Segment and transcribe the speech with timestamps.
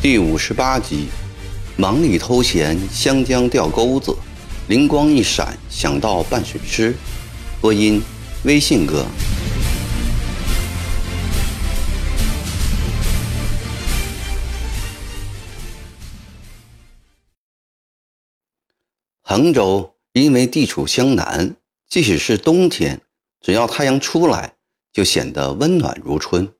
[0.00, 1.08] 第五十八集，
[1.76, 4.16] 忙里偷闲，湘江钓钩子，
[4.68, 6.94] 灵光一闪，想到办水师。
[7.60, 8.00] 播音：
[8.44, 9.04] 微信哥。
[19.22, 21.56] 衡州因为地处湘南，
[21.88, 23.00] 即使是冬天，
[23.40, 24.54] 只要太阳出来，
[24.92, 26.52] 就显得温暖如春。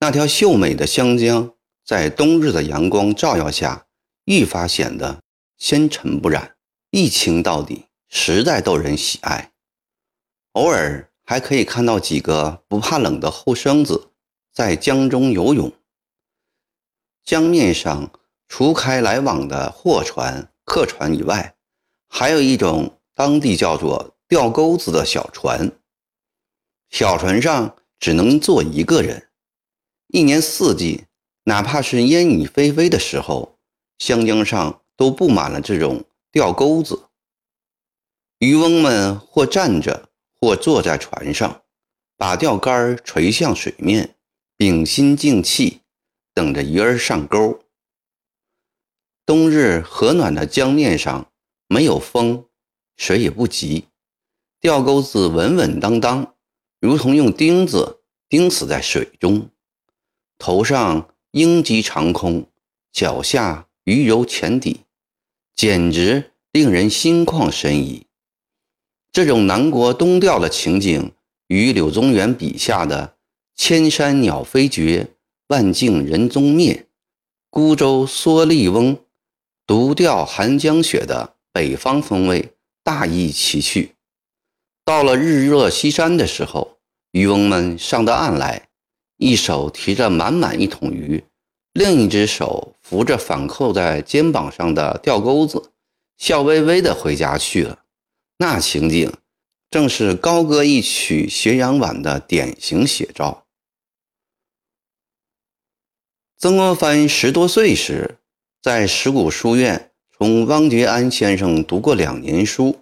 [0.00, 1.52] 那条秀美的湘江。
[1.82, 3.86] 在冬日的阳光照耀下，
[4.26, 5.24] 愈发显得
[5.56, 6.54] 纤尘不染、
[6.92, 9.50] 一清到底，实在逗人喜爱。
[10.52, 14.10] 偶尔还可以看到几个不怕冷的后生子
[14.52, 15.72] 在江中游泳。
[17.24, 18.12] 江面上
[18.46, 21.56] 除开来往的货船、客船以外，
[22.12, 25.70] 还有一种当地叫做“吊钩子”的小船。
[26.90, 29.28] 小船上只能坐一个人，
[30.08, 31.04] 一年四季。
[31.44, 33.58] 哪怕是烟雨霏霏的时候，
[33.98, 37.08] 湘江上都布满了这种钓钩子。
[38.38, 41.62] 渔翁们或站着，或坐在船上，
[42.16, 44.16] 把钓竿垂向水面，
[44.56, 45.80] 屏心静气，
[46.34, 47.60] 等着鱼儿上钩。
[49.24, 51.29] 冬日和暖的江面上
[51.70, 52.44] 没有风，
[52.96, 53.86] 水也不急，
[54.60, 56.34] 钓钩子稳稳当当，
[56.80, 59.48] 如同用钉子钉死在水中，
[60.36, 61.08] 头上。
[61.32, 62.48] 鹰击长空，
[62.90, 64.80] 脚下鱼游浅底，
[65.54, 68.04] 简直令人心旷神怡。
[69.12, 71.12] 这种南国冬钓的情景，
[71.46, 73.16] 与柳宗元笔下的
[73.54, 75.14] “千山鸟飞绝，
[75.46, 76.88] 万径人踪灭，
[77.48, 78.98] 孤舟蓑笠翁，
[79.64, 83.94] 独钓寒江雪”的北方风味大异其趣。
[84.84, 86.78] 到了日落西山的时候，
[87.12, 88.68] 渔翁们上到岸来。
[89.16, 91.22] 一手提着满满一桶鱼，
[91.74, 95.72] 另一只手扶着反扣在肩膀上的钓钩子，
[96.16, 97.84] 笑微微地回家去了。
[98.38, 99.12] 那情景
[99.70, 103.44] 正是高歌一曲斜阳晚的典型写照。
[106.38, 108.16] 曾国藩十多岁时，
[108.62, 109.89] 在石鼓书院
[110.22, 112.80] 从汪觉安先生读过两年书，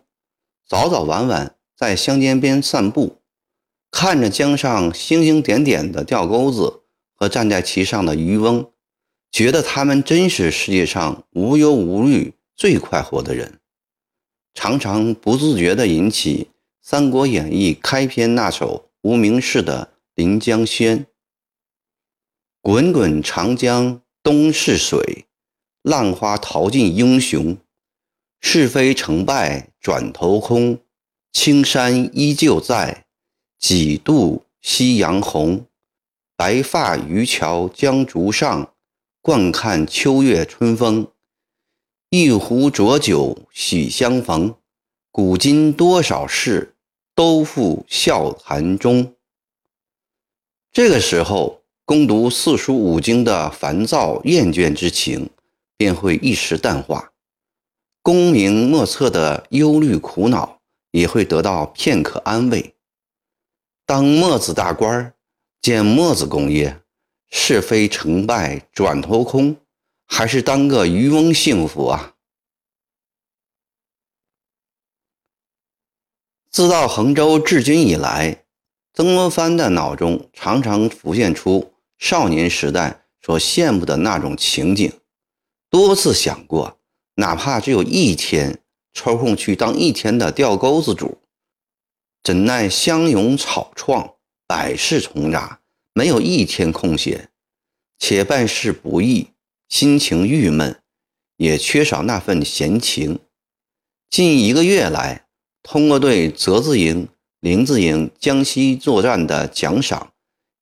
[0.66, 3.18] 早早晚晚在乡间边散步。
[3.92, 6.80] 看着江上星星点点的钓钩子
[7.14, 8.72] 和站在其上的渔翁，
[9.30, 13.60] 觉得他们真是世界上无忧无虑、最快活的人，
[14.52, 16.44] 常常不自觉地引起
[16.82, 20.98] 《三国演义》开篇那首无名氏的《临江仙》
[22.60, 25.27] ：“滚滚长江东逝水，
[25.88, 27.56] 浪花淘尽英雄。
[28.40, 30.78] 是非成败转头空，
[31.32, 33.06] 青山依旧在。”
[33.58, 35.66] 几度夕阳红，
[36.36, 38.72] 白发渔樵江渚上，
[39.20, 41.08] 惯看秋月春风。
[42.10, 44.54] 一壶浊酒喜相逢，
[45.10, 46.76] 古今多少事，
[47.16, 49.14] 都付笑谈中。
[50.72, 55.28] 这个时候，攻读四书五经的烦躁厌倦之情
[55.78, 57.12] 便会一时淡化，
[58.02, 62.74] 功名莫测的忧虑苦恼也会得到片刻安慰。
[63.86, 65.14] 当墨子大官
[65.62, 66.82] 见墨子公业，
[67.30, 69.56] 是非成败转头空，
[70.04, 72.16] 还是当个渔翁幸福啊？
[76.50, 78.44] 自到衡州治军以来，
[78.92, 84.92] 曾国藩的脑中常常浮现出少年时代所羡慕的那种情景，
[85.70, 86.78] 多次想过，
[87.16, 88.60] 哪怕只有一天
[88.92, 91.18] 抽空去当一天的钓钩子主。
[92.22, 94.14] 怎奈乡勇草创，
[94.46, 95.60] 百事重杂，
[95.92, 97.30] 没有一天空闲，
[97.98, 99.28] 且办事不易，
[99.68, 100.80] 心情郁闷，
[101.36, 103.18] 也缺少那份闲情。
[104.10, 105.26] 近一个月来，
[105.62, 107.08] 通过对泽字营、
[107.40, 110.12] 林字营江西作战的奖赏，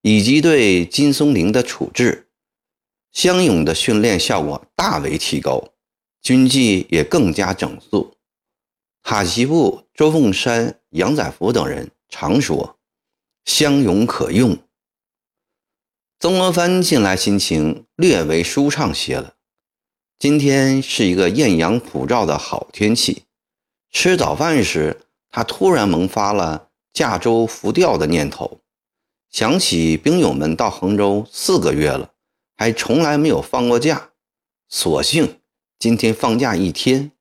[0.02, 2.25] 以及对金松龄的处置，
[3.16, 5.70] 相勇的训练效果大为提高，
[6.20, 8.18] 军纪也更加整肃。
[9.02, 10.78] 塔西部周凤山。
[10.90, 12.78] 杨载福等人常说
[13.46, 14.58] ：“相勇可用。”
[16.20, 19.34] 曾国藩近来心情略为舒畅些了。
[20.18, 23.24] 今天是一个艳阳普照的好天气。
[23.90, 28.60] 吃早饭时，他突然萌发了驾舟浮钓的念头。
[29.30, 32.12] 想起兵友们到衡州四个月了，
[32.56, 34.11] 还从来没有放过假，
[34.69, 35.41] 索性
[35.79, 37.12] 今天放假一天。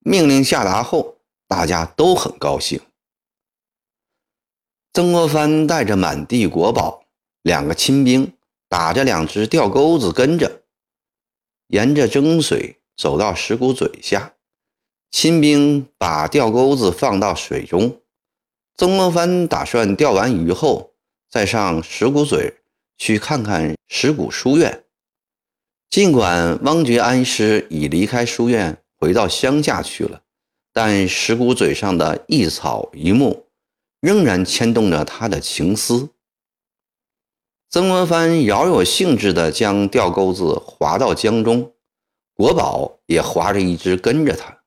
[0.00, 1.18] 命令下达后。
[1.48, 2.80] 大家都很高兴。
[4.94, 7.04] 曾国藩带着满地国宝，
[7.42, 8.32] 两个亲兵
[8.70, 10.62] 打着两只钓钩子跟着，
[11.66, 14.32] 沿着蒸水走到石鼓嘴下。
[15.10, 18.00] 亲兵把钓钩子放到水中，
[18.74, 20.94] 曾国藩打算钓完鱼后
[21.28, 22.61] 再上石鼓嘴
[23.02, 24.84] 去看看石鼓书院。
[25.90, 30.20] 尽管汪觉安师已离开书院，回到乡下去了，
[30.72, 33.48] 但石鼓嘴上的一草一木
[34.00, 36.10] 仍然牵动着他的情思。
[37.68, 41.72] 曾国藩饶有兴致地将钓钩子划到江中，
[42.34, 44.58] 国宝也划着一只跟着他。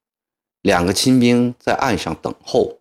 [0.62, 2.80] 两个亲兵在岸上等候，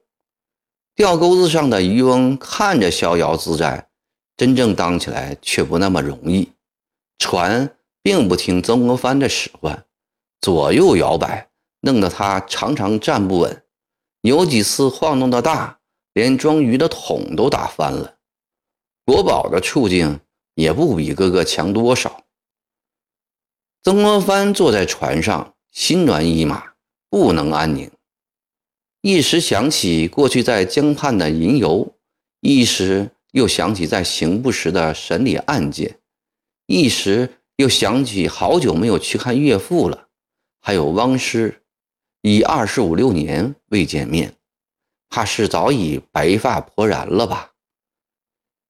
[0.97, 3.89] 钓钩子上的渔翁看着逍遥自在，
[4.37, 6.53] 真正当起来却不那么容易。
[7.19, 9.87] 船并不听曾国藩的使唤，
[10.41, 11.49] 左右摇摆，
[11.81, 13.63] 弄得他常常站不稳，
[14.23, 15.79] 有几次晃动的大，
[16.13, 18.17] 连装鱼的桶都打翻了。
[19.05, 20.21] 国宝的处境
[20.55, 22.25] 也不比哥哥强多少。
[23.83, 26.75] 曾国藩坐在船上，心猿意马。
[27.11, 27.93] 不能安宁，
[29.01, 31.95] 一时想起过去在江畔的吟游，
[32.41, 35.99] 一时又想起在刑部时的审理案件，
[36.67, 40.07] 一时又想起好久没有去看岳父了，
[40.61, 41.63] 还有汪师，
[42.23, 44.37] 已二十五六年未见面，
[45.09, 47.55] 怕是早已白发婆然了吧？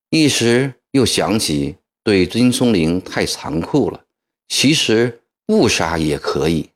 [0.08, 4.06] 一时又想起对金松龄太残酷了，
[4.48, 6.70] 其实不杀也可以。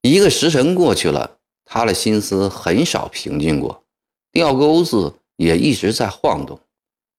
[0.00, 3.84] 一个时辰过去了，他的心思很少平静过，
[4.32, 6.60] 钓钩子也一直在晃动，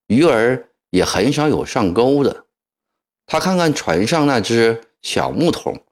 [0.06, 2.46] 鱼儿也很少有上钩的。
[3.26, 5.84] 他看看船上那只小木桶，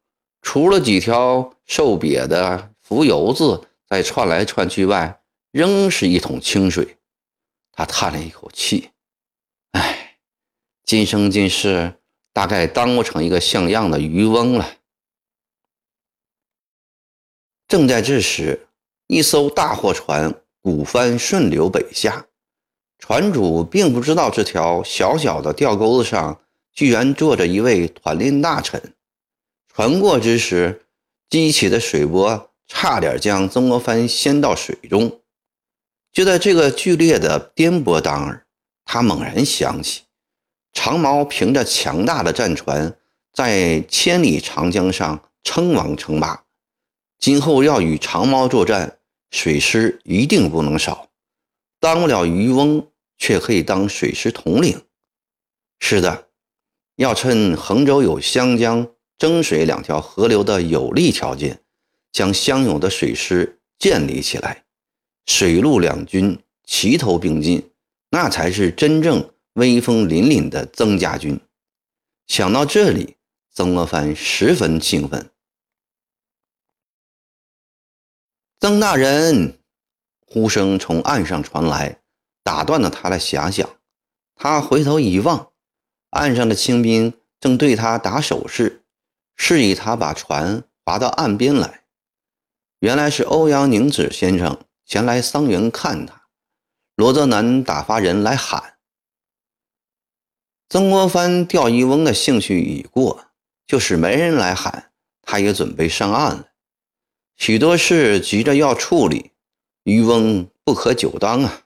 [0.43, 6.97] 除了几条瘦瘪的浮游子在窜来窜去外，仍是一桶清水。
[7.71, 8.91] 他叹了一口气
[9.73, 10.19] ：“唉，
[10.83, 11.95] 今生今世，
[12.31, 14.77] 大概当不成一个像样的渔翁了。”
[17.67, 18.67] 正在这时，
[19.07, 22.25] 一艘大货船古帆顺流北下，
[22.97, 26.41] 船主并不知道这条小小的钓钩子上
[26.73, 28.93] 居然坐着一位团练大臣。
[29.67, 30.85] 船过之时，
[31.29, 35.21] 激起的水波差点将曾国藩掀到水中。
[36.11, 38.45] 就在这个剧烈的颠簸当儿，
[38.83, 40.01] 他猛然想起，
[40.73, 42.97] 长毛凭着强大的战船，
[43.31, 46.43] 在千里长江上称王称霸。
[47.17, 48.98] 今后要与长毛作战，
[49.31, 51.09] 水师一定不能少。
[51.79, 52.87] 当不了渔翁，
[53.17, 54.81] 却可以当水师统领。
[55.79, 56.27] 是的，
[56.95, 61.61] 要趁衡州有湘江、征水两条河流的有利条件，
[62.11, 64.65] 将湘勇的水师建立起来，
[65.25, 67.71] 水陆两军齐头并进，
[68.09, 71.39] 那才是真正威风凛凛的曾家军。
[72.27, 73.15] 想到这里，
[73.53, 75.29] 曾国藩十分兴奋。
[78.61, 79.57] 曾大人，
[80.27, 82.01] 呼声从岸上传来，
[82.43, 83.69] 打断了他的遐想。
[84.35, 85.53] 他回头一望，
[86.09, 88.83] 岸上的清兵正对他打手势，
[89.37, 91.85] 示意他把船划到岸边来。
[92.79, 96.23] 原来是欧阳宁子先生前来桑园看他。
[96.95, 98.77] 罗泽南打发人来喊。
[100.67, 103.27] 曾国藩钓渔翁的兴趣已过，
[103.65, 104.91] 就是没人来喊，
[105.21, 106.48] 他也准备上岸了。
[107.39, 109.31] 许多事急着要处理，
[109.83, 111.61] 渔翁不可久当啊！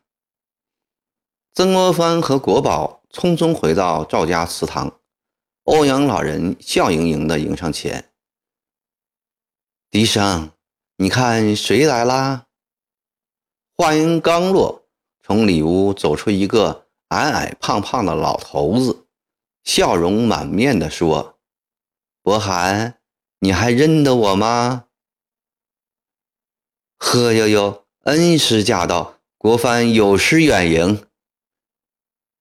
[1.56, 5.00] 曾国藩和国宝匆匆回到赵家祠堂，
[5.64, 8.12] 欧阳老人笑盈盈地迎上前
[9.90, 10.52] ：“笛声，
[10.98, 12.46] 你看谁来啦？”
[13.76, 14.88] 话音刚落，
[15.24, 19.08] 从里屋走出一个矮矮胖胖的老头子，
[19.64, 21.40] 笑容满面地说
[22.22, 23.00] ：“伯涵，
[23.40, 24.86] 你还认得我吗？”
[27.06, 31.06] 呵悠悠，恩师驾到，国藩有失远迎。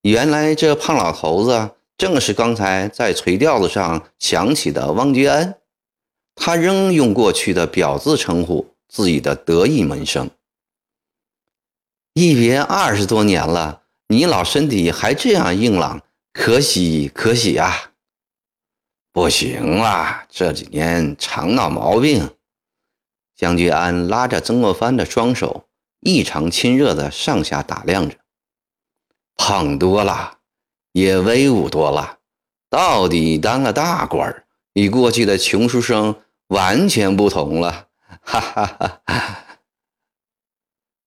[0.02, 5.59] 原来这胖老头子正是刚才在垂钓子上想起的汪觉安，
[6.37, 10.31] 他仍用过去的表字称呼自己的得意门生。
[12.14, 16.00] 一别二十多年了，你老身体还这样硬朗，
[16.33, 17.90] 可喜可喜啊！
[19.12, 22.31] 不行啦，这几年常闹毛病。
[23.43, 25.65] 江觉安拉着曾国藩的双手，
[25.99, 28.15] 异常亲热地上下打量着。
[29.35, 30.39] 胖多了，
[30.93, 32.19] 也威武多了，
[32.71, 34.45] 到底当了大官
[34.75, 36.15] 与过去的穷书生
[36.47, 37.89] 完全不同了。
[38.21, 39.03] 哈哈哈！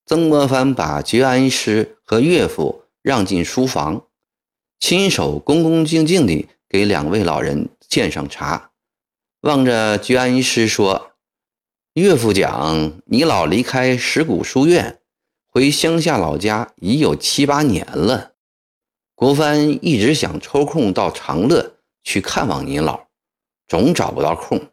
[0.06, 4.08] 曾国藩把觉安师和岳父让进书房，
[4.82, 8.72] 亲手恭恭敬敬地给两位老人献上茶，
[9.40, 11.14] 望着觉安师说
[11.96, 15.00] ：“岳父讲，你老离开石鼓书院，
[15.48, 18.34] 回乡下老家已有七八年了。
[19.16, 23.06] 国藩一直想抽空到长乐去看望您老，
[23.66, 24.68] 总找不到空。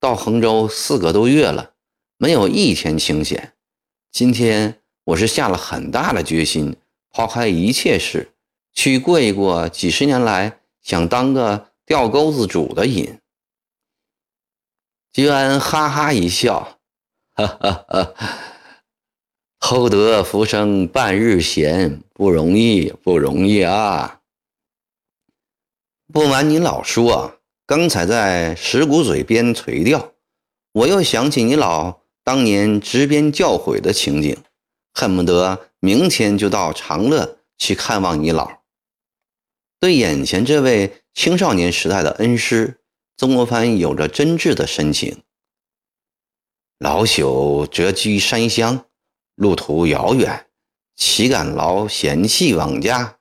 [0.00, 1.74] 到衡州四个多月了，
[2.16, 3.52] 没有一天清闲。”
[4.10, 6.74] 今天我是下了很大的决心，
[7.12, 8.32] 抛开一切事，
[8.74, 13.16] 去过一过几十年来想当个吊钩子主的瘾。
[15.12, 16.78] 居安哈哈一笑，
[17.34, 18.14] 哈哈哈，
[19.58, 24.20] 厚德浮生半日闲，不容易，不容易啊！
[26.10, 30.14] 不瞒你老说，刚才在石鼓嘴边垂钓，
[30.72, 32.00] 我又想起你老。
[32.24, 34.42] 当年执鞭教诲的情景，
[34.94, 38.60] 恨不得明天就到长乐去看望你老。
[39.78, 42.80] 对眼前这位青少年时代的恩师，
[43.16, 45.22] 曾国藩有着真挚的深情。
[46.78, 48.86] 老朽谪居山乡，
[49.36, 50.46] 路途遥远，
[50.96, 53.18] 岂敢劳贤妻往家？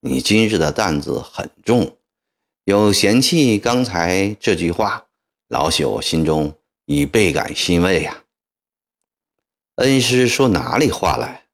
[0.00, 1.96] 你今日的担子很重，
[2.64, 5.06] 有贤妻刚才这句话，
[5.48, 6.56] 老朽心中
[6.86, 8.24] 已倍感欣慰呀。
[9.76, 11.46] 恩师说哪里话来？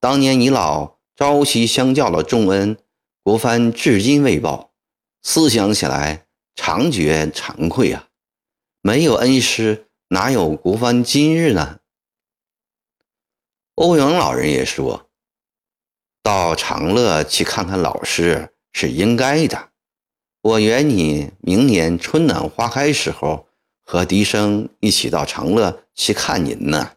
[0.00, 2.76] 当年你老朝夕相教的重恩，
[3.22, 4.72] 国藩至今未报，
[5.22, 6.23] 思想起来
[6.54, 8.08] 常觉惭愧啊！
[8.80, 11.80] 没有恩师，哪有国藩今日呢？
[13.74, 15.08] 欧阳老人也说，
[16.22, 19.70] 到长乐去看看老师是应该的。
[20.42, 23.48] 我愿你明年春暖花开时候，
[23.82, 26.92] 和笛声一起到长乐去看您呢。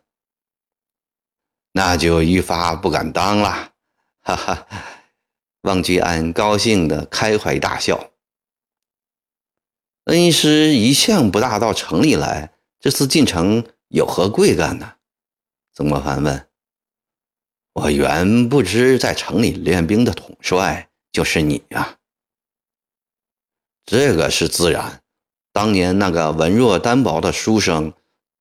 [1.71, 3.73] 那就愈发不敢当了，
[4.21, 4.67] 哈哈！
[5.61, 8.11] 汪居安高兴的开怀大笑。
[10.07, 14.93] 恩师一向不大到城里来，这次进城有何贵干呢？
[15.73, 16.47] 曾国藩问。
[17.73, 21.97] 我原不知在城里练兵的统帅就是你呀。
[23.85, 25.01] 这个是自然，
[25.51, 27.91] 当年那个文弱单薄的书生，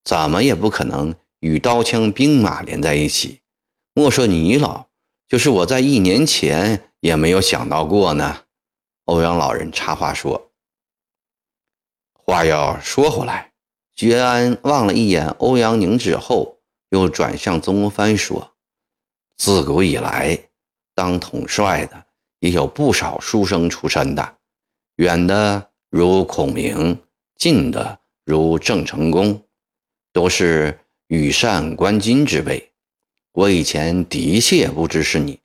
[0.04, 1.16] 怎么也不可能。
[1.40, 3.40] 与刀枪兵马连在一起，
[3.92, 4.86] 莫说你老，
[5.28, 8.44] 就是我在一年前也没有想到过呢。
[9.04, 10.45] 欧阳老人插话说
[12.26, 13.52] ：“话要说回来，
[13.94, 16.58] 觉安望了一眼欧阳凝之后，
[16.90, 18.52] 又转向曾国藩说
[19.38, 20.38] ：‘自古以来，
[20.94, 22.04] 当统帅的
[22.40, 24.36] 也有不少书生出身的，
[24.96, 27.00] 远的如孔明，
[27.36, 29.42] 近的如郑成功，
[30.12, 30.78] 都是。’”
[31.08, 32.72] 羽扇纶巾之辈，
[33.30, 35.38] 我以前的确不知是你。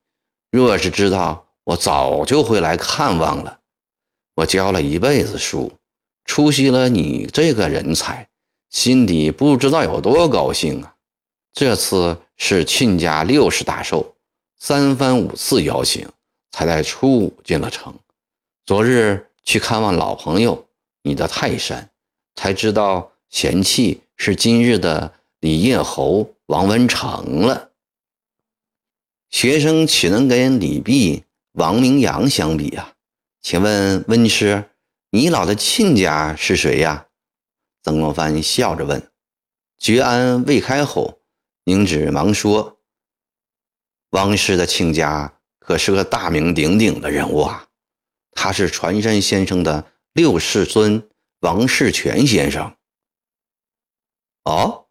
[0.49, 3.59] 若是知道，我早就会来看望了。
[4.33, 5.71] 我教了一辈子书，
[6.31, 8.29] 出席了你这个人才，
[8.69, 10.95] 心底不知道有多高兴啊！
[11.51, 14.15] 这次是亲家六十大寿，
[14.57, 16.07] 三番五次邀请，
[16.49, 17.93] 才在初五进了城。
[18.65, 20.65] 昨日去看望老朋友，
[21.03, 21.89] 你的泰山，
[22.35, 25.13] 才知道贤妻是今日的。
[25.41, 27.71] 李叶侯王文成了，
[29.31, 32.93] 学生岂能跟李泌、王明阳相比啊？
[33.41, 34.63] 请问温师，
[35.13, 37.07] 你老的亲家是谁呀？
[37.83, 39.11] 曾国藩笑着问。
[39.77, 41.19] 觉安未开口，
[41.65, 42.79] 宁止忙说
[44.11, 47.67] ：“王氏的亲家可是个大名鼎鼎的人物啊，
[48.31, 51.09] 他是船山先生的六世孙
[51.41, 52.75] 王世全先生。”
[54.45, 54.87] 哦。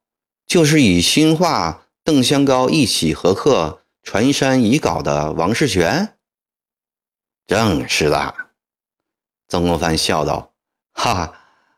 [0.46, 6.18] 就是与新化邓香高一起合刻《船山遗稿》的王世全，
[7.46, 8.49] 正是的。
[9.50, 10.54] 曾国藩笑道
[10.94, 11.34] ：“哈，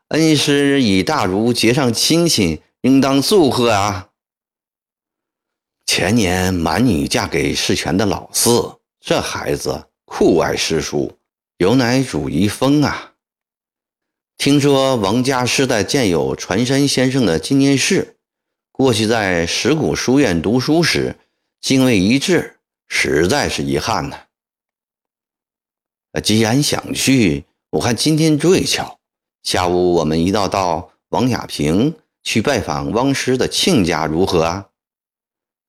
[0.09, 4.11] 恩师与大儒结上亲戚，应当祝贺啊！
[5.87, 11.17] 前年满女嫁给世权的老四，这孩子酷爱诗书，
[11.57, 13.13] 有乃主遗风啊。
[14.37, 18.17] 听说王家世代建有船山先生的纪念室。”
[18.71, 21.15] 过去在石鼓书院读书时，
[21.59, 24.17] 敬未一致，实在是遗憾呐。
[26.23, 28.99] 既然想去，我看今天最巧，
[29.41, 34.67] 下午我们一道到王亚平去拜访汪师的亲家，如何啊？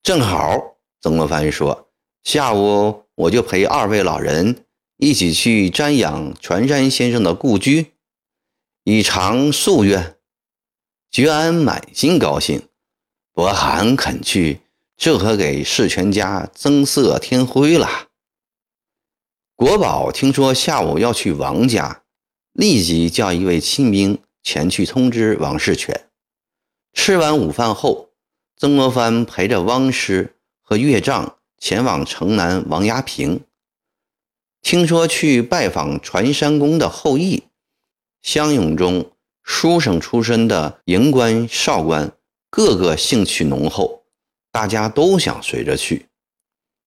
[0.02, 1.88] 正好，曾国藩说，
[2.22, 4.66] 下午我就陪二位老人
[4.98, 7.94] 一起去瞻仰船山先生的故居，
[8.82, 10.16] 以偿夙愿。
[11.10, 12.68] 觉安满心高兴。
[13.32, 14.60] 伯罕肯去，
[14.98, 18.08] 这可给释全家增色添灰了。
[19.56, 22.02] 国宝听说下午要去王家，
[22.54, 26.08] 立即叫一位亲兵前去通知王世全。
[26.92, 28.10] 吃完午饭后，
[28.56, 33.42] 曾国藩陪着汪师和岳丈前往城南王家坪。
[34.60, 37.44] 听说去拜访传山公的后裔，
[38.22, 39.12] 乡勇中
[39.44, 42.12] 书生出身的营官、少官，
[42.50, 44.02] 个个兴趣浓厚，
[44.50, 46.08] 大家都想随着去。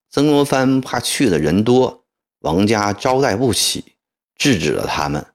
[0.10, 2.04] 曾国藩怕去的人多，
[2.40, 3.96] 王家招待不起，
[4.36, 5.26] 制止了他们，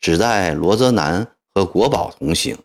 [0.00, 2.56] 只带罗泽南和国宝同行。